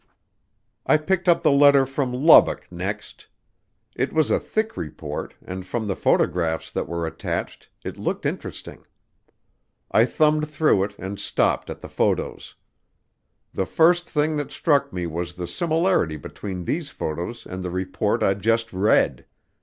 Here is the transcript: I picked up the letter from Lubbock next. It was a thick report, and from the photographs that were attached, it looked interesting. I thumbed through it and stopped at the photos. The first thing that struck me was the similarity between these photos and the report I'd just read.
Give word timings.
I 0.87 0.97
picked 0.97 1.29
up 1.29 1.43
the 1.43 1.51
letter 1.51 1.85
from 1.85 2.11
Lubbock 2.11 2.65
next. 2.71 3.27
It 3.95 4.11
was 4.11 4.31
a 4.31 4.39
thick 4.39 4.75
report, 4.75 5.35
and 5.45 5.63
from 5.63 5.85
the 5.85 5.95
photographs 5.95 6.71
that 6.71 6.87
were 6.89 7.05
attached, 7.05 7.69
it 7.83 7.99
looked 7.99 8.25
interesting. 8.25 8.87
I 9.91 10.05
thumbed 10.05 10.49
through 10.49 10.85
it 10.85 10.95
and 10.97 11.19
stopped 11.19 11.69
at 11.69 11.81
the 11.81 11.87
photos. 11.87 12.55
The 13.53 13.67
first 13.67 14.09
thing 14.09 14.37
that 14.37 14.49
struck 14.49 14.91
me 14.91 15.05
was 15.05 15.35
the 15.35 15.45
similarity 15.45 16.17
between 16.17 16.63
these 16.65 16.89
photos 16.89 17.45
and 17.45 17.61
the 17.63 17.69
report 17.69 18.23
I'd 18.23 18.41
just 18.41 18.73
read. 18.73 19.27